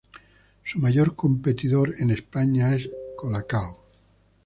[0.63, 3.85] Su mayor competidor en España es Cola Cao.